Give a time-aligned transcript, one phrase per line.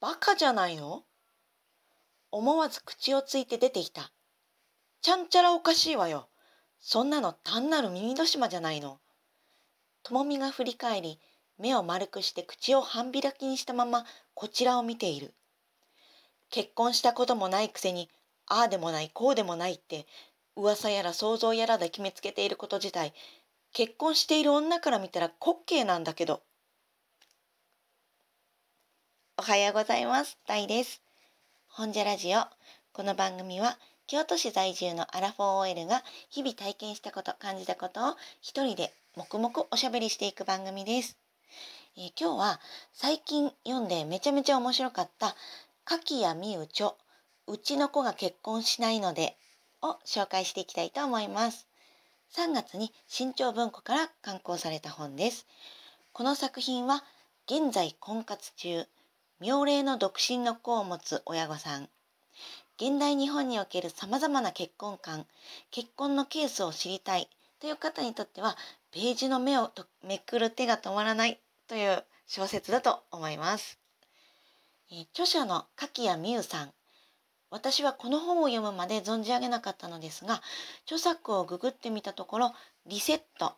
[0.00, 1.02] バカじゃないの？
[2.30, 4.10] 思わず口をついて出てきた。
[5.02, 6.28] ちゃんちゃらおかしいわよ。
[6.80, 8.98] そんなの単なる耳戸島じゃないの。
[10.02, 11.20] ともみが振り返り、
[11.58, 15.34] 目を丸くして口を半開きにしたままこちらを見ている。
[16.48, 18.08] 結婚したこともないくせに、
[18.46, 20.06] ああでもないこうでもないって
[20.56, 23.12] 噂やら想像やらで決めつけていること自体
[23.74, 26.40] 結婚している女から見たら滑稽なんだけど
[29.40, 30.36] おはようございます。
[30.46, 31.00] タイです。
[31.66, 32.40] 本社ラジオ。
[32.92, 41.16] この番組は京都市在住のアラフォー OL が日々体験したこと感じたことを一人で黙々おしゃべりしていく番組です、
[41.96, 42.60] えー、今日は
[42.92, 45.34] 最近読んでめちゃめちゃ面白かった
[45.86, 46.92] 柿谷美羽著
[47.46, 49.38] うちの子が結婚しないので
[49.80, 51.66] を紹介していきたいと思います。
[52.36, 55.46] 3月に新潮文庫から刊行された本です。
[56.12, 57.02] この作品は
[57.46, 58.86] 現在婚活中、
[59.40, 61.88] 妙齢の独身の子を持つ親御さん、
[62.76, 65.26] 現代日本における様々な結婚観、
[65.70, 67.26] 結婚のケースを知りたい
[67.58, 68.58] という方にとっては、
[68.90, 69.70] ページの目を
[70.04, 73.78] めくる手が止まらないという小説だと思います。
[74.92, 76.72] え著者の柿谷美優さん。
[77.48, 80.40] 私はこの本を読むまで存じ上げなかったのですが
[80.84, 82.54] 著作をググってみたところ
[82.86, 83.54] リセット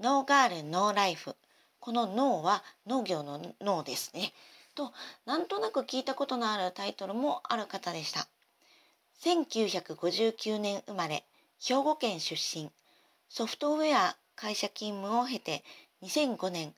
[0.00, 1.36] ノーガールノーライフ。
[1.78, 4.32] このノーは農業のノーですね。
[4.76, 4.92] と
[5.24, 8.28] なんとなく聞いたことのあるタイトルもある方でした。
[9.22, 11.24] 1959年生まれ
[11.58, 12.70] 兵庫県出身。
[13.28, 15.64] ソフトウェア会社勤務を経て
[16.02, 16.74] 2005年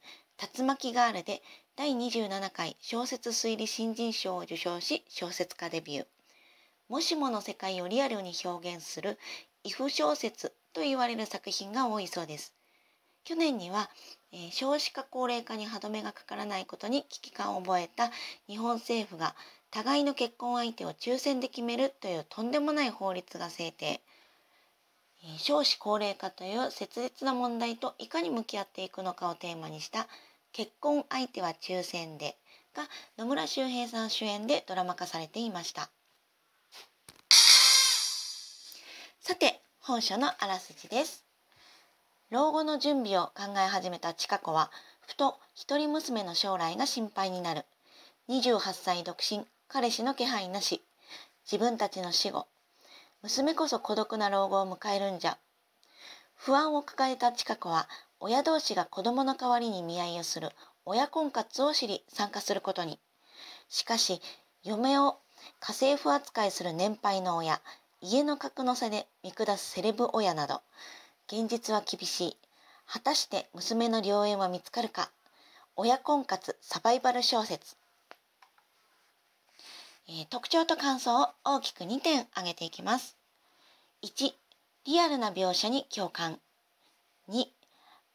[0.56, 1.42] 竜巻ガールで
[1.76, 6.06] 第27回小説推理新人賞を受賞し小説家デビュー。
[6.88, 9.18] もしもの世界をリアルに表現する
[9.64, 12.54] if 小説と言われる作品が多いそうです。
[13.24, 13.90] 去年には、
[14.32, 18.10] え、少子化高齢化に歯止めがかからないことに危機感を覚えた
[18.46, 19.34] 日本政府が
[19.70, 24.00] 互いの結婚相手を抽選で決めるというとんでもない法律が制定。
[25.24, 30.08] え、少子高齢化という切実な問題といかに向き合っていくのかをテーマにした
[30.52, 32.36] 結婚相手は抽選で
[32.74, 32.84] が
[33.16, 35.90] 野村周平さん主演でドラマ化されていました。
[39.20, 41.27] さて、本書のあらすじです。
[42.30, 44.70] 老後の準備を考え始めた千佳子は、
[45.06, 47.64] ふと一人娘の将来が心配になる。
[48.28, 50.84] 28歳独身、彼氏の気配なし。
[51.50, 52.46] 自分たちの死後。
[53.22, 55.38] 娘こそ孤独な老後を迎えるんじゃ。
[56.34, 57.88] 不安を抱えた千佳子は、
[58.20, 60.50] 親同士が子供の代わりに見合いをする
[60.84, 63.00] 親婚活を知り参加することに。
[63.70, 64.20] しかし、
[64.62, 65.16] 嫁を
[65.60, 67.62] 家政婦扱いする年配の親、
[68.02, 70.60] 家の格の差で見下すセレブ親など
[71.30, 72.36] 現実は厳しい。
[72.86, 75.10] 果たして娘の良縁は見つかるか？
[75.76, 77.76] 親婚活サバイバル小説、
[80.08, 83.18] えー、特徴と感想を大きく2点挙げていきます。
[84.02, 84.32] 1
[84.86, 86.40] リアルな描写に共感。
[87.28, 87.44] 2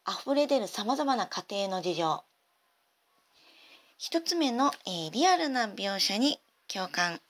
[0.09, 2.24] 溢れ出るさまざまな家庭の事情。
[4.00, 7.22] 1つ目の、えー、リアルな描写に共感。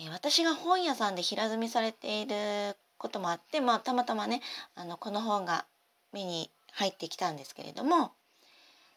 [0.00, 4.42] え私が本屋さんで平積みされていることもあって、まあ、たまたまね
[4.74, 5.64] あのこの本が
[6.12, 8.12] 目に入ってきたんですけれども、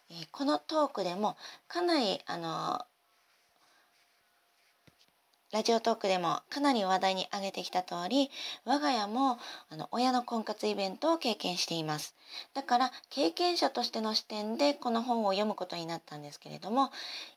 [0.10, 2.86] えー、このトークでもかなりあの
[5.52, 8.32] ラジオトークでもかなり話題に上げてきた通り
[8.64, 9.38] 我が家も
[9.70, 12.16] あの親の婚活イベントを経験しています。
[12.54, 16.90] だから経験者としての視点でこの本を読むことになったんですけれども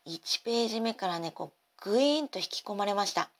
[0.07, 3.31] 1ページ目からねこうグイーンと引き込まれました。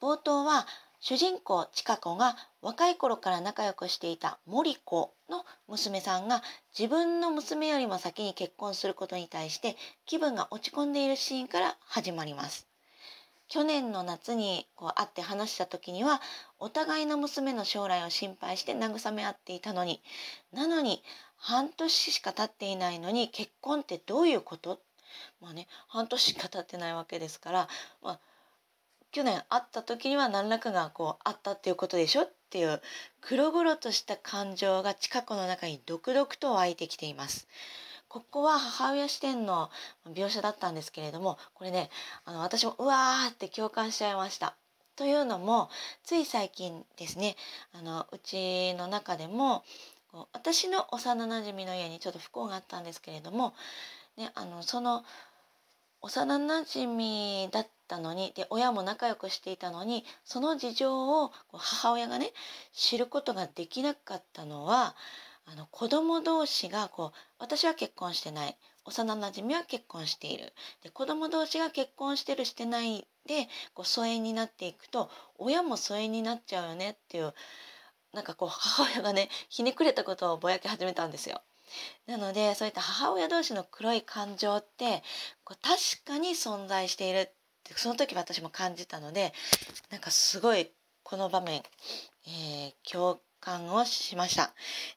[0.00, 0.66] 冒頭は
[1.00, 6.42] 主人公千佳子が若い頃から仲良くしていた森子の娘さんが
[6.76, 9.76] 自分の娘よりも先に結婚することに対して
[10.06, 12.66] 気分が落ち込んでいるシーンから始まります。
[13.48, 16.20] 去年の夏にこう会って話した時には
[16.58, 20.02] お互いの娘の将来を心配して慰め合っていたのに
[20.52, 21.02] なのに
[21.38, 24.80] 半年しか経っていないのに結婚ってどういうこと？
[25.40, 27.68] まあね半年しか経ってないわけですから、
[28.02, 28.18] まあ、
[29.12, 32.80] 去年会った時には何らかがこうあったっていうことでしょっていう
[33.20, 37.46] 黒々とした感情が近くの中に独々と湧いてきています。
[38.08, 39.70] ここは母親視点の
[40.08, 41.90] 描写だったんですけれどもこれね
[42.24, 44.54] あの私もうわーって共感しちゃいました。
[44.96, 45.70] というのも
[46.02, 47.36] つい最近ですね
[47.72, 49.62] あのうちの中でも
[50.32, 53.54] 私の幼なじみの家にちょっと不幸があったんですけれども、
[54.16, 55.04] ね、あのその
[56.00, 62.32] 幼なじみだったのにで親も仲良くしていたのにその事情を母親がね
[62.72, 64.94] 知ることができなかったのは
[65.46, 68.56] あの子供同士がこう私は結婚してない。
[68.84, 70.52] 幼なじみは結婚している。
[70.82, 77.34] で子供同士が結婚してるしてないでこう疎遠になっていくと親も疎遠になっちゃうよねっていう
[78.14, 81.42] なんかこう母親がねひねくれたことをぼやき始めたんですよ。
[82.06, 85.02] なのでそういった母親同士の黒い感情って
[85.44, 87.30] こう確かに存在している。
[87.58, 89.32] ってその時私も感じたので
[89.90, 90.70] なんかすごい
[91.02, 91.62] この場面、
[92.26, 94.52] えー、共感をしました。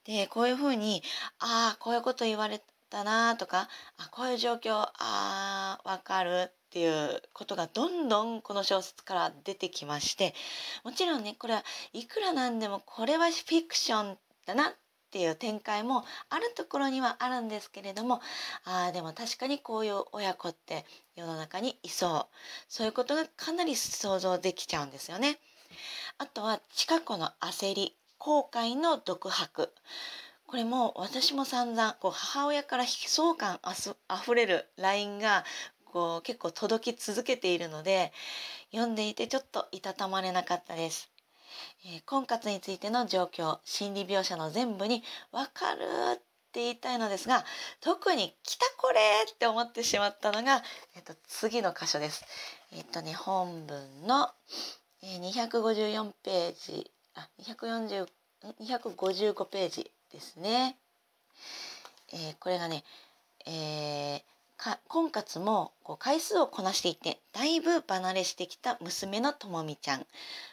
[0.05, 1.03] でこういうふうに
[1.39, 10.33] ああこういうこと言われたなとかあこういう状況ああわかるっていうことがどんどんこの小説から出てきまして
[10.83, 14.73] もちろんねこれはいくらなんでもこれはフィクションだなっ
[15.11, 18.21] っていう展開もあるところにはあるんですけれども
[18.63, 20.85] ああでも確かにこういう親子って
[21.17, 22.35] 世の中にいそう
[22.69, 25.37] そういうことがかなり想像できちゃうんですよね。
[26.17, 29.73] あとは近子の焦り後悔の独白
[30.47, 33.59] これも私も散々こう母親から悲壮感
[34.07, 35.43] あふれる LINE が
[35.83, 38.13] こう結構届き続けているので
[38.71, 41.11] 読んでいてちょっといたたまれなかったです。
[42.05, 46.17] 婚活についての状況心理描写の全部に「分かる」っ
[46.51, 47.45] て言いたいのですが
[47.79, 48.99] 特に「来たこれ!」
[49.29, 50.63] って思ってしまったのが、
[50.95, 52.25] えっと、次の箇所です。
[52.71, 54.31] えっとね本文の、
[55.03, 58.07] 254ページあ240
[58.59, 60.77] 255ページですね。
[62.13, 62.83] えー、これがね、
[63.45, 64.21] えー、
[64.87, 70.05] 婚活もこう回数をこなしていてだいぶ離れしてきた娘のともみちゃん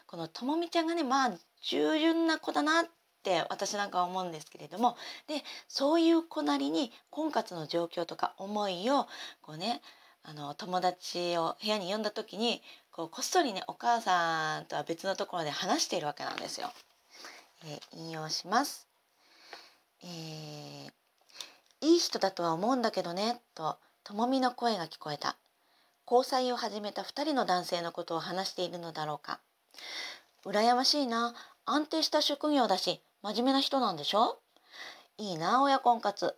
[0.06, 1.32] このともみちゃんがねまあ
[1.62, 2.86] 従順な子だなっ
[3.22, 4.96] て私なんかは思うんですけれども
[5.26, 9.06] でそういう子なりに婚活の状況とか思いを
[9.42, 9.82] こうね
[10.22, 16.70] あの友達を部屋に呼んだ時にこうこっそりねお母さんとは別のところで話しているわけなんですよ。
[17.64, 18.86] えー、引用します。
[20.02, 20.90] えー、
[21.80, 23.78] いい人だとは思うんだけどねと
[24.08, 25.36] ともみの声が聞こえた。
[26.10, 29.38] 交際を始めた2人の男性のことを話しているのだろうか。
[30.46, 31.34] 羨ましいな。
[31.66, 34.38] 安定した職業だし、真面目な人なんでしょ？
[35.18, 36.34] いいな、親婚活。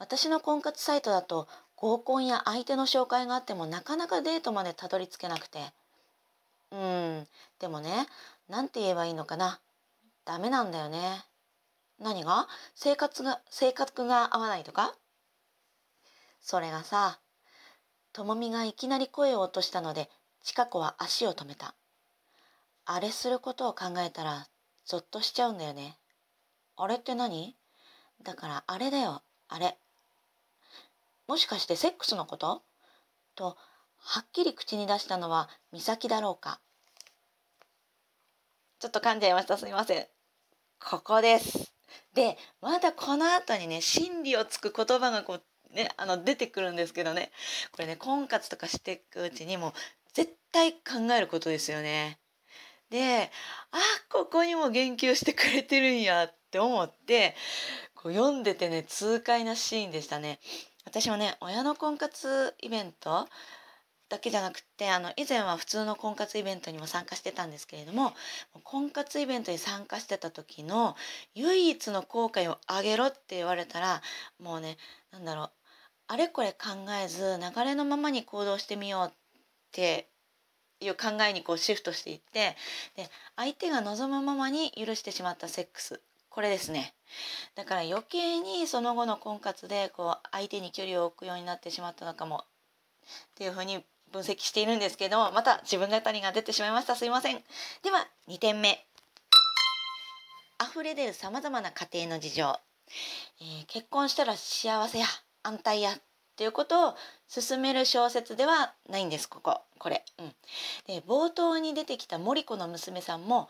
[0.00, 1.46] 私の婚活サイトだと
[1.76, 5.60] 合コンや相手の紹介があってもなかなかデートまでたどり着けなくて。
[6.72, 7.28] うん、
[7.60, 8.08] でもね、
[8.48, 9.60] なんて言えばいいのかな。
[10.24, 11.24] ダメなんだよね。
[12.00, 12.48] 何が？
[12.74, 14.92] 生活が、性格が合わないとか？
[16.42, 17.20] それがさ、
[18.12, 20.10] ともみがいきなり声を落としたので、
[20.42, 21.74] ちか子は足を止めた。
[22.84, 24.48] あれすることを考えたら、
[24.84, 25.96] ぞっとしちゃうんだよね。
[26.76, 27.56] あれって何？
[28.22, 29.78] だからあれだよ、あれ。
[31.28, 32.62] もしかしてセックスのこと？
[33.36, 33.56] と、
[33.98, 36.60] はっきり口に出したのは美咲だろうか。
[38.80, 39.56] ちょっと噛んじゃいました。
[39.56, 40.06] すいません。
[40.84, 41.72] ここです。
[42.14, 45.42] で、まだこの後にね、真理をつく言葉がこう
[45.74, 47.30] ね、あの出てくるんですけどね
[47.72, 49.72] これね婚活とかしていくうちにも
[50.12, 52.18] 絶対考えることですよね。
[52.90, 53.30] で
[53.70, 53.78] あ
[54.10, 57.34] ここにも言及してくれてるんやって思って
[57.94, 60.40] こう読んでてね痛快なシーンでしたね。
[60.84, 63.26] 私もね親の婚活イベント
[64.12, 68.12] だけじゃなくてあの以前は普通の婚活イベントにも参加してたんですけれども
[68.62, 70.96] 婚活イベントに参加してた時の
[71.34, 74.02] 唯一の後悔をあげろって言われたら
[74.38, 74.76] もうね
[75.12, 75.50] 何だろう
[76.12, 76.68] あれこれ考
[77.02, 79.12] えず流れのままに行動してみようっ
[79.72, 80.08] て
[80.78, 82.54] いう考えにこうシフトしていって
[82.96, 86.02] で相手が望むままに許してしまったセックス。
[86.28, 86.92] これですね。
[87.54, 92.44] だから余計にその後の婚活でこう相手に距離を置くようになってしまったのかもっ
[93.36, 96.94] ていうふうに分析しているんですけどまた自分語りが出てしまいました。
[96.94, 97.42] すいません。
[97.82, 98.84] では2点目。
[100.62, 102.60] 溢れ出るさまざまな家庭の事情、
[103.40, 105.06] えー、結婚したら幸せや。
[105.42, 105.94] 安泰やっ
[106.36, 106.94] ていうことを
[107.28, 110.04] 進める小説ではないんですこここれ。
[110.18, 110.32] うん、
[110.86, 113.48] で冒頭に出てきた森子の娘さんも、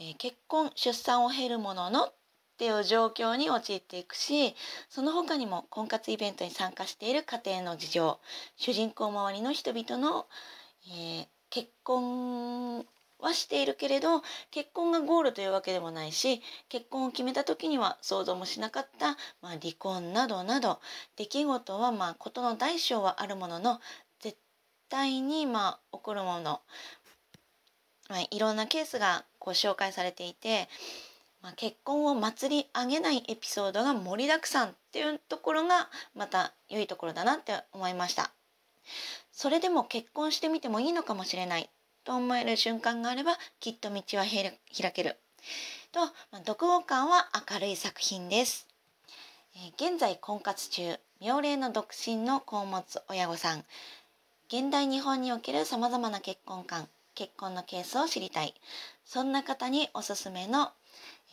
[0.00, 2.12] えー、結婚出産を経るもののっ
[2.58, 4.54] ていう状況に陥っていくし
[4.88, 8.18] その他にも婚活イベントに参加している家庭の事情
[8.56, 10.26] 主人公周りの人々の、
[10.88, 12.86] えー、結婚
[13.18, 20.80] はしているけれど結婚がゴールというわけでもないし結婚を決めた時には想像もしなかった、まあ、離婚などなど
[21.16, 23.80] 出来事はまあ事の大小はあるものの
[24.20, 24.36] 絶
[24.88, 26.60] 対にまあ起こるもの、
[28.08, 30.68] まあ、いろんなケースがこう紹介されていて、
[31.42, 38.30] まあ、結婚を祭り上げないエピソードが盛りだくさんっていうところがまた良いところだなって思いました。
[39.32, 41.68] それでも結婚してみてもいいのかもしれない
[42.06, 45.16] と思える瞬間があればきっと道は開ける
[45.92, 48.66] と、まあ、読後感は明るい作品です、
[49.56, 53.64] えー、現在婚活中、妙齢の独身の子を持つ親御さん、
[54.48, 58.54] 現代日本における様々な結婚観、結婚のケースを知りたい。
[59.04, 60.70] そんな方におすすめの、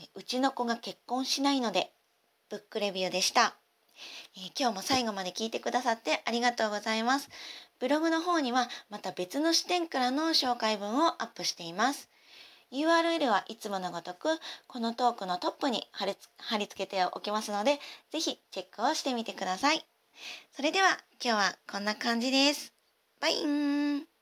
[0.02, 1.92] え、うちの子が結婚しないので、
[2.50, 3.56] ブックレビューでした。
[4.36, 7.30] えー、今日も最後まで聞いてくださってありがとうございます。
[7.84, 12.10] ブログの方にはまた別の視点からの紹介文をアップしています。
[12.72, 14.30] URL はいつものごとく
[14.68, 16.16] このトークのトップに貼り
[16.66, 19.86] 付けておきますので、ぜひチェックをしてみてください。
[20.54, 22.72] それでは今日はこんな感じです。
[23.20, 24.13] バイン